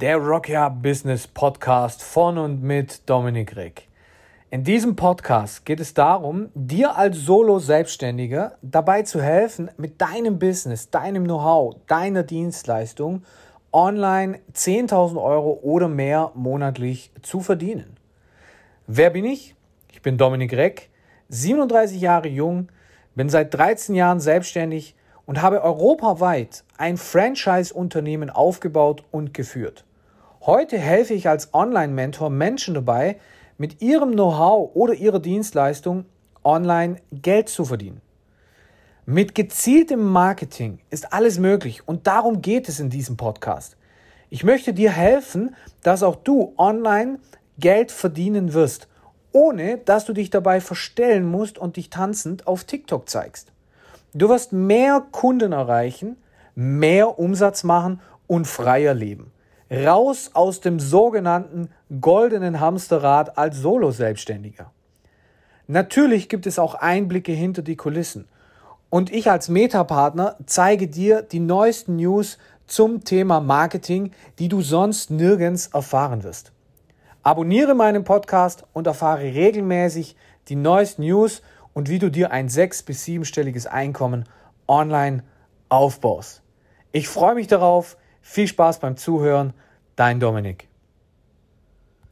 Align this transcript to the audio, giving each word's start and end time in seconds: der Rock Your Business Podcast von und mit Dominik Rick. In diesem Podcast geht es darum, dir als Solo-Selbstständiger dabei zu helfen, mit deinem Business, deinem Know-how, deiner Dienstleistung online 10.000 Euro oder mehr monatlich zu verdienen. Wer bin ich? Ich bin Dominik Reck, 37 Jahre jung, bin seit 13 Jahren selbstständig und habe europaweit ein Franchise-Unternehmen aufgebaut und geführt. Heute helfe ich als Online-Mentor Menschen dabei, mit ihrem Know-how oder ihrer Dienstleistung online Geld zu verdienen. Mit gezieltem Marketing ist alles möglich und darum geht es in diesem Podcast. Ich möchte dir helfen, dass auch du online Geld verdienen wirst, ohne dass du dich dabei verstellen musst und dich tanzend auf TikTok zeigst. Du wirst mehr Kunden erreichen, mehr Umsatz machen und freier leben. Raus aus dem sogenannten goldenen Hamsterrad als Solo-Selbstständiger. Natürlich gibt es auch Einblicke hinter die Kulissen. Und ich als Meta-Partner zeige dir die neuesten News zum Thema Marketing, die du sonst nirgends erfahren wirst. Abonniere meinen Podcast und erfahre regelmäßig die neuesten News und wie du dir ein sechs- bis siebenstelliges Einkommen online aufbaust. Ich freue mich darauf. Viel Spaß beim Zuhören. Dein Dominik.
der 0.00 0.18
Rock 0.18 0.48
Your 0.48 0.70
Business 0.70 1.26
Podcast 1.26 2.04
von 2.04 2.38
und 2.38 2.62
mit 2.62 3.02
Dominik 3.10 3.56
Rick. 3.56 3.88
In 4.48 4.62
diesem 4.62 4.94
Podcast 4.94 5.66
geht 5.66 5.80
es 5.80 5.92
darum, 5.92 6.50
dir 6.54 6.96
als 6.96 7.16
Solo-Selbstständiger 7.18 8.58
dabei 8.62 9.02
zu 9.02 9.20
helfen, 9.20 9.72
mit 9.76 10.00
deinem 10.00 10.38
Business, 10.38 10.90
deinem 10.90 11.24
Know-how, 11.24 11.74
deiner 11.88 12.22
Dienstleistung 12.22 13.24
online 13.72 14.38
10.000 14.54 15.20
Euro 15.20 15.58
oder 15.62 15.88
mehr 15.88 16.30
monatlich 16.36 17.10
zu 17.22 17.40
verdienen. 17.40 17.96
Wer 18.86 19.10
bin 19.10 19.24
ich? 19.24 19.56
Ich 19.90 20.00
bin 20.00 20.16
Dominik 20.16 20.52
Reck, 20.52 20.90
37 21.30 22.00
Jahre 22.00 22.28
jung, 22.28 22.68
bin 23.16 23.28
seit 23.28 23.52
13 23.52 23.96
Jahren 23.96 24.20
selbstständig 24.20 24.94
und 25.26 25.42
habe 25.42 25.64
europaweit 25.64 26.62
ein 26.76 26.98
Franchise-Unternehmen 26.98 28.30
aufgebaut 28.30 29.02
und 29.10 29.34
geführt. 29.34 29.84
Heute 30.42 30.78
helfe 30.78 31.14
ich 31.14 31.28
als 31.28 31.52
Online-Mentor 31.52 32.30
Menschen 32.30 32.74
dabei, 32.74 33.18
mit 33.56 33.82
ihrem 33.82 34.12
Know-how 34.12 34.70
oder 34.74 34.94
ihrer 34.94 35.18
Dienstleistung 35.18 36.04
online 36.44 36.96
Geld 37.10 37.48
zu 37.48 37.64
verdienen. 37.64 38.00
Mit 39.04 39.34
gezieltem 39.34 40.00
Marketing 40.04 40.78
ist 40.90 41.12
alles 41.12 41.40
möglich 41.40 41.88
und 41.88 42.06
darum 42.06 42.40
geht 42.40 42.68
es 42.68 42.78
in 42.78 42.88
diesem 42.88 43.16
Podcast. 43.16 43.76
Ich 44.30 44.44
möchte 44.44 44.72
dir 44.72 44.92
helfen, 44.92 45.56
dass 45.82 46.04
auch 46.04 46.14
du 46.14 46.54
online 46.56 47.18
Geld 47.58 47.90
verdienen 47.90 48.52
wirst, 48.52 48.86
ohne 49.32 49.78
dass 49.78 50.04
du 50.04 50.12
dich 50.12 50.30
dabei 50.30 50.60
verstellen 50.60 51.26
musst 51.26 51.58
und 51.58 51.76
dich 51.76 51.90
tanzend 51.90 52.46
auf 52.46 52.62
TikTok 52.62 53.08
zeigst. 53.08 53.50
Du 54.14 54.28
wirst 54.28 54.52
mehr 54.52 55.04
Kunden 55.10 55.52
erreichen, 55.52 56.16
mehr 56.54 57.18
Umsatz 57.18 57.64
machen 57.64 58.00
und 58.26 58.46
freier 58.46 58.94
leben. 58.94 59.32
Raus 59.70 60.30
aus 60.32 60.60
dem 60.60 60.80
sogenannten 60.80 61.68
goldenen 62.00 62.60
Hamsterrad 62.60 63.36
als 63.36 63.58
Solo-Selbstständiger. 63.58 64.70
Natürlich 65.66 66.30
gibt 66.30 66.46
es 66.46 66.58
auch 66.58 66.74
Einblicke 66.74 67.32
hinter 67.32 67.60
die 67.60 67.76
Kulissen. 67.76 68.26
Und 68.88 69.12
ich 69.12 69.30
als 69.30 69.50
Meta-Partner 69.50 70.36
zeige 70.46 70.88
dir 70.88 71.20
die 71.20 71.40
neuesten 71.40 71.96
News 71.96 72.38
zum 72.66 73.04
Thema 73.04 73.40
Marketing, 73.40 74.12
die 74.38 74.48
du 74.48 74.62
sonst 74.62 75.10
nirgends 75.10 75.66
erfahren 75.68 76.22
wirst. 76.22 76.52
Abonniere 77.22 77.74
meinen 77.74 78.04
Podcast 78.04 78.64
und 78.72 78.86
erfahre 78.86 79.22
regelmäßig 79.22 80.16
die 80.48 80.56
neuesten 80.56 81.02
News 81.02 81.42
und 81.74 81.90
wie 81.90 81.98
du 81.98 82.10
dir 82.10 82.30
ein 82.30 82.48
sechs- 82.48 82.82
bis 82.82 83.04
siebenstelliges 83.04 83.66
Einkommen 83.66 84.24
online 84.66 85.22
aufbaust. 85.68 86.42
Ich 86.92 87.08
freue 87.08 87.34
mich 87.34 87.46
darauf. 87.46 87.98
Viel 88.20 88.46
Spaß 88.46 88.80
beim 88.80 88.96
Zuhören. 88.96 89.54
Dein 89.96 90.20
Dominik. 90.20 90.67